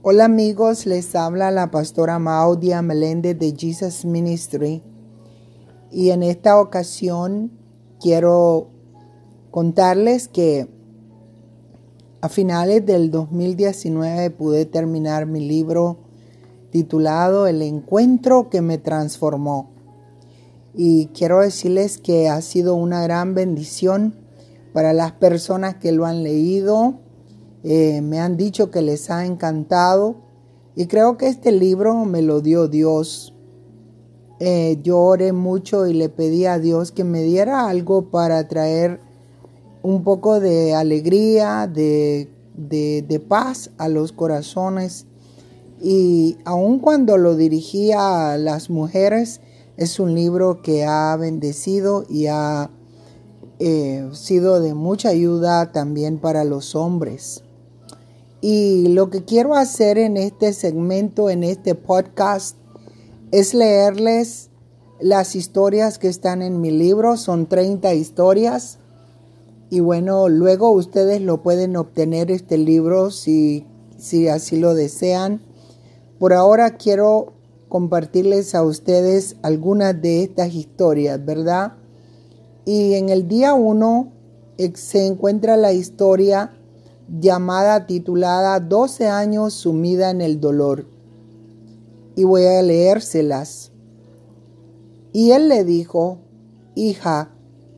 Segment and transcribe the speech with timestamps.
[0.00, 4.80] Hola amigos, les habla la pastora Maudia Meléndez de Jesus Ministry
[5.90, 7.50] y en esta ocasión
[8.00, 8.68] quiero
[9.50, 10.68] contarles que
[12.20, 15.98] a finales del 2019 pude terminar mi libro
[16.70, 19.72] titulado El encuentro que me transformó.
[20.74, 24.14] Y quiero decirles que ha sido una gran bendición
[24.72, 27.00] para las personas que lo han leído.
[27.70, 30.16] Eh, me han dicho que les ha encantado
[30.74, 33.34] y creo que este libro me lo dio Dios.
[34.40, 39.00] Eh, yo oré mucho y le pedí a Dios que me diera algo para traer
[39.82, 45.04] un poco de alegría, de, de paz a los corazones.
[45.78, 49.42] Y aun cuando lo dirigía a las mujeres,
[49.76, 52.70] es un libro que ha bendecido y ha
[53.58, 57.42] eh, sido de mucha ayuda también para los hombres.
[58.40, 62.56] Y lo que quiero hacer en este segmento, en este podcast,
[63.32, 64.50] es leerles
[65.00, 67.16] las historias que están en mi libro.
[67.16, 68.78] Son 30 historias.
[69.70, 73.66] Y bueno, luego ustedes lo pueden obtener este libro si,
[73.98, 75.42] si así lo desean.
[76.20, 77.32] Por ahora quiero
[77.68, 81.74] compartirles a ustedes algunas de estas historias, ¿verdad?
[82.64, 84.12] Y en el día 1
[84.74, 86.57] se encuentra la historia
[87.08, 90.86] llamada, titulada 12 años sumida en el dolor.
[92.14, 93.72] Y voy a leérselas.
[95.12, 96.18] Y él le dijo,
[96.74, 97.30] hija,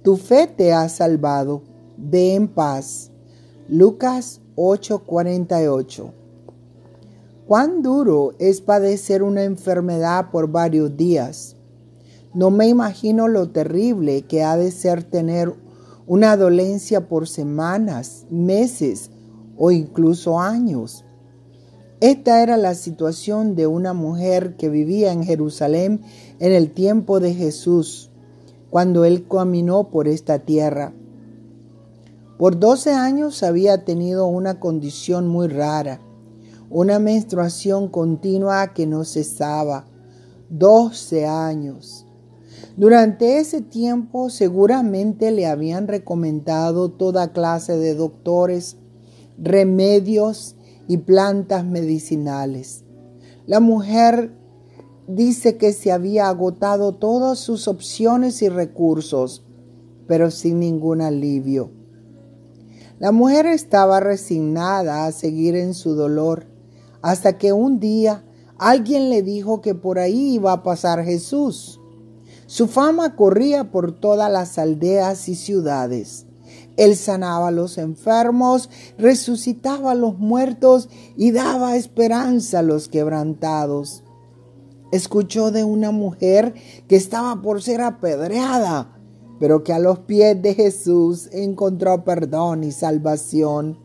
[0.03, 1.63] tu fe te ha salvado,
[1.97, 3.11] ve en paz.
[3.69, 6.13] Lucas 8:48
[7.47, 11.57] Cuán duro es padecer una enfermedad por varios días.
[12.33, 15.53] No me imagino lo terrible que ha de ser tener
[16.07, 19.11] una dolencia por semanas, meses
[19.61, 21.05] o incluso años.
[22.01, 26.01] Esta era la situación de una mujer que vivía en Jerusalén
[26.41, 28.11] en el tiempo de Jesús,
[28.71, 30.93] cuando él caminó por esta tierra.
[32.39, 36.01] Por doce años había tenido una condición muy rara
[36.71, 39.87] una menstruación continua que no cesaba,
[40.51, 42.07] 12 años.
[42.77, 48.77] Durante ese tiempo seguramente le habían recomendado toda clase de doctores,
[49.41, 50.57] remedios
[50.87, 52.85] y plantas medicinales.
[53.47, 54.33] La mujer
[55.09, 59.45] dice que se había agotado todas sus opciones y recursos,
[60.07, 61.71] pero sin ningún alivio.
[62.99, 66.47] La mujer estaba resignada a seguir en su dolor
[67.03, 68.25] hasta que un día
[68.59, 71.81] alguien le dijo que por ahí iba a pasar Jesús.
[72.47, 76.27] Su fama corría por todas las aldeas y ciudades.
[76.81, 84.03] Él sanaba a los enfermos, resucitaba a los muertos y daba esperanza a los quebrantados.
[84.91, 86.55] Escuchó de una mujer
[86.89, 88.99] que estaba por ser apedreada,
[89.39, 93.79] pero que a los pies de Jesús encontró perdón y salvación.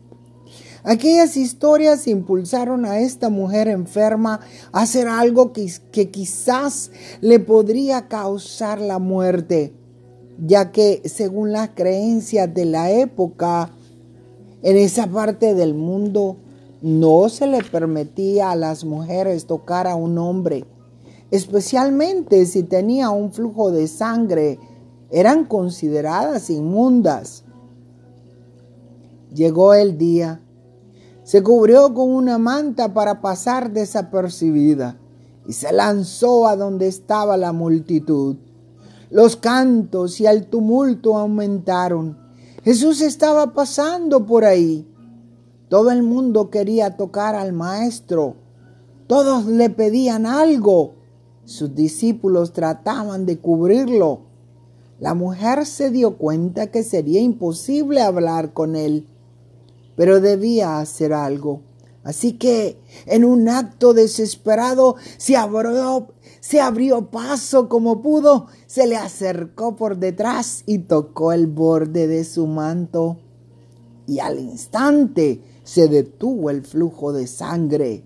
[0.82, 4.40] Aquellas historias impulsaron a esta mujer enferma
[4.72, 6.90] a hacer algo que, que, quizás
[7.20, 9.74] le podría causar la muerte,
[10.38, 13.70] ya que según las creencias de la época,
[14.62, 16.36] en esa parte del mundo
[16.82, 20.64] no se le permitía a las mujeres tocar a un hombre,
[21.30, 24.58] especialmente si tenía un flujo de sangre,
[25.10, 27.44] eran consideradas inmundas.
[29.32, 30.40] Llegó el día
[31.26, 34.96] se cubrió con una manta para pasar desapercibida
[35.44, 38.36] y se lanzó a donde estaba la multitud.
[39.10, 42.18] Los cantos y el tumulto aumentaron.
[42.64, 44.86] Jesús estaba pasando por ahí.
[45.68, 48.36] Todo el mundo quería tocar al maestro.
[49.06, 50.94] Todos le pedían algo.
[51.44, 54.20] Sus discípulos trataban de cubrirlo.
[54.98, 59.08] La mujer se dio cuenta que sería imposible hablar con él
[59.96, 61.62] pero debía hacer algo.
[62.06, 68.96] Así que en un acto desesperado se abrió, se abrió paso como pudo, se le
[68.96, 73.16] acercó por detrás y tocó el borde de su manto.
[74.06, 78.04] Y al instante se detuvo el flujo de sangre.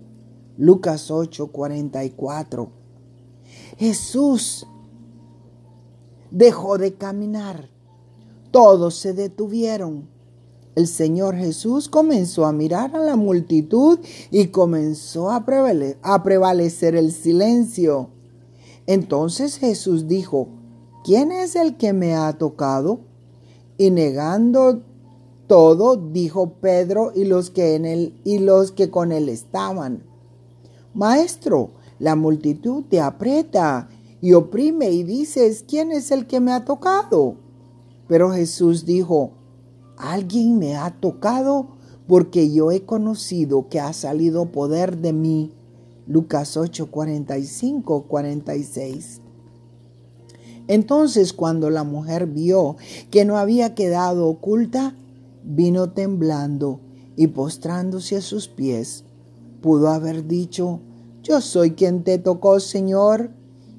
[0.57, 2.69] Lucas 8:44.
[3.77, 4.65] Jesús
[6.31, 7.69] dejó de caminar.
[8.49, 10.09] Todos se detuvieron
[10.75, 18.09] el Señor Jesús comenzó a mirar a la multitud y comenzó a, prevalecer el silencio.
[18.87, 20.47] Entonces Jesús dijo,
[21.03, 23.01] ¿quién es el que me ha tocado?
[23.77, 24.81] Y negando
[25.47, 30.03] todo, dijo Pedro y los que en él y los que con él estaban.
[30.93, 33.89] Maestro, la multitud te aprieta
[34.21, 37.35] y oprime y dices, ¿quién es el que me ha tocado?
[38.07, 39.31] Pero Jesús dijo,
[40.01, 41.67] alguien me ha tocado
[42.07, 45.51] porque yo he conocido que ha salido poder de mí.
[46.07, 49.21] Lucas 8, 45, 46.
[50.67, 52.75] Entonces cuando la mujer vio
[53.09, 54.95] que no había quedado oculta,
[55.43, 56.79] vino temblando
[57.15, 59.03] y postrándose a sus pies,
[59.61, 60.79] pudo haber dicho,
[61.23, 63.31] yo soy quien te tocó, Señor.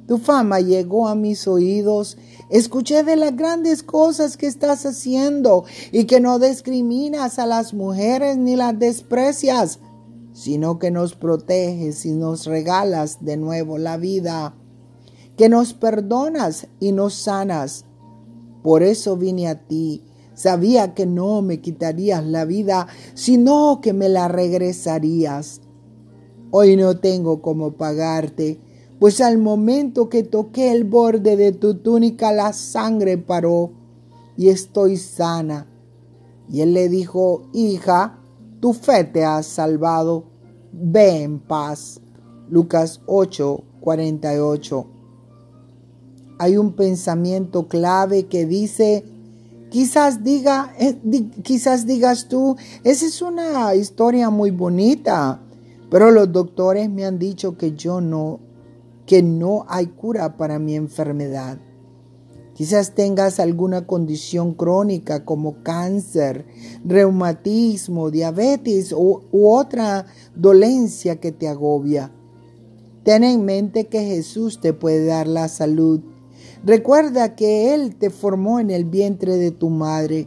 [0.06, 2.18] Tu fama llegó a mis oídos.
[2.50, 8.36] Escuché de las grandes cosas que estás haciendo y que no discriminas a las mujeres
[8.36, 9.78] ni las desprecias,
[10.32, 14.54] sino que nos proteges y nos regalas de nuevo la vida,
[15.36, 17.84] que nos perdonas y nos sanas.
[18.62, 20.04] Por eso vine a ti.
[20.34, 25.60] Sabía que no me quitarías la vida, sino que me la regresarías.
[26.50, 28.60] Hoy no tengo cómo pagarte,
[29.02, 33.72] pues al momento que toqué el borde de tu túnica la sangre paró
[34.36, 35.66] y estoy sana.
[36.48, 38.20] Y él le dijo, hija,
[38.60, 40.26] tu fe te ha salvado,
[40.72, 42.00] ve en paz.
[42.48, 44.86] Lucas 8, 48.
[46.38, 49.02] Hay un pensamiento clave que dice,
[49.68, 50.96] quizás diga, eh,
[51.42, 52.54] quizás digas tú,
[52.84, 55.40] esa es una historia muy bonita
[55.92, 58.40] pero los doctores me han dicho que yo no,
[59.12, 61.58] que no hay cura para mi enfermedad.
[62.54, 66.46] Quizás tengas alguna condición crónica como cáncer,
[66.82, 72.10] reumatismo, diabetes u, otra dolencia que te agobia.
[73.02, 76.00] Ten en mente que Jesús te puede dar la salud.
[76.64, 80.26] Recuerda que Él te formó en el vientre de tu madre.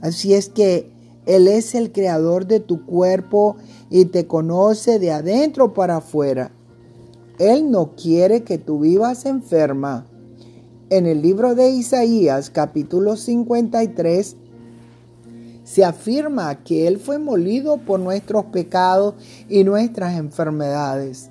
[0.00, 0.90] Así es que
[1.26, 3.56] Él es el creador de tu cuerpo
[3.90, 6.55] y te conoce de adentro para afuera.
[7.38, 10.06] Él no quiere que tú vivas enferma.
[10.88, 14.36] En el libro de Isaías capítulo 53
[15.62, 19.16] se afirma que Él fue molido por nuestros pecados
[19.50, 21.30] y nuestras enfermedades.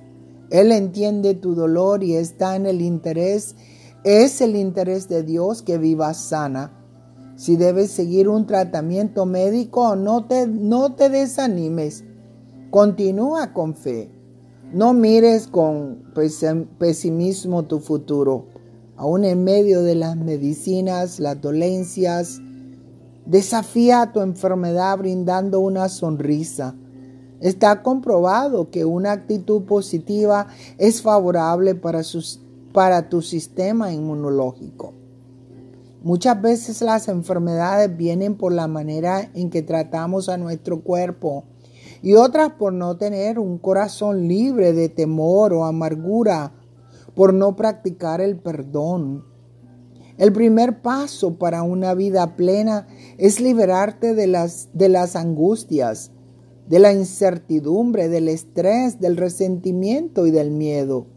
[0.52, 3.56] Él entiende tu dolor y está en el interés,
[4.04, 6.72] es el interés de Dios que vivas sana.
[7.36, 12.04] Si debes seguir un tratamiento médico, no te, no te desanimes.
[12.70, 14.15] Continúa con fe.
[14.74, 16.04] No mires con
[16.80, 18.48] pesimismo tu futuro.
[18.98, 22.42] Aún en medio de las medicinas, las dolencias,
[23.26, 26.76] desafía tu enfermedad brindando una sonrisa.
[27.42, 30.48] Está comprobado que una actitud positiva
[30.78, 32.02] es favorable para,
[32.74, 34.94] para tu sistema inmunológico.
[36.04, 41.44] Muchas veces las enfermedades vienen por la manera en que tratamos a nuestro cuerpo
[42.06, 46.54] y otras por no tener un corazón libre de temor o amargura,
[47.16, 49.26] por no practicar el perdón.
[50.20, 52.86] El primer paso para una vida plena
[53.18, 56.12] es liberarte de las, de las angustias,
[56.68, 61.08] de la incertidumbre, del estrés, del resentimiento y del miedo.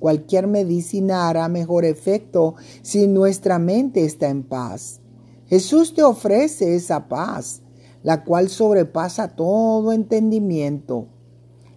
[0.00, 5.00] Cualquier medicina hará mejor efecto si nuestra mente está en paz.
[5.46, 7.62] Jesús te ofrece esa paz
[8.02, 11.06] la cual sobrepasa todo entendimiento.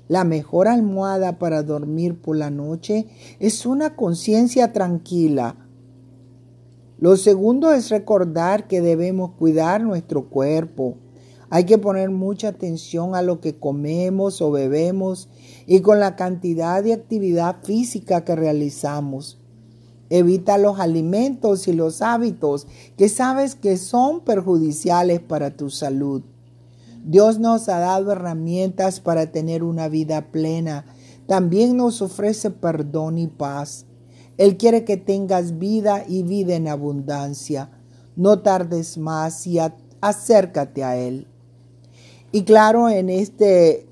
[0.07, 3.07] La mejor almohada para dormir por la noche
[3.39, 5.55] es una conciencia tranquila.
[6.99, 10.97] Lo segundo es recordar que debemos cuidar nuestro cuerpo.
[11.49, 15.29] Hay que poner mucha atención a lo que comemos o bebemos
[15.67, 19.42] y con la cantidad de actividad física que realizamos.
[20.09, 22.67] Evita los alimentos y los hábitos
[22.97, 26.23] que sabes que son perjudiciales para tu salud.
[27.05, 30.85] Dios nos ha dado herramientas para tener una vida plena.
[31.27, 33.85] También nos ofrece perdón y paz.
[34.37, 37.69] Él quiere que tengas vida y vida en abundancia.
[38.15, 39.59] No tardes más y
[40.01, 41.27] acércate a Él.
[42.31, 43.87] Y claro, en este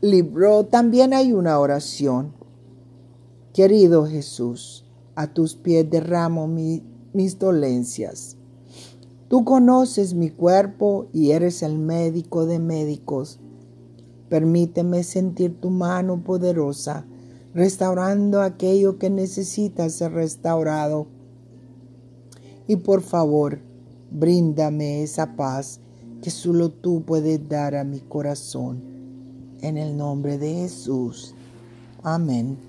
[0.00, 2.34] libro también hay una oración.
[3.54, 4.84] Querido Jesús,
[5.18, 8.36] a tus pies derramo mis dolencias.
[9.26, 13.40] Tú conoces mi cuerpo y eres el médico de médicos.
[14.28, 17.04] Permíteme sentir tu mano poderosa,
[17.52, 21.08] restaurando aquello que necesita ser restaurado.
[22.68, 23.58] Y por favor,
[24.12, 25.80] bríndame esa paz
[26.22, 28.82] que solo tú puedes dar a mi corazón.
[29.62, 31.34] En el nombre de Jesús.
[32.04, 32.67] Amén.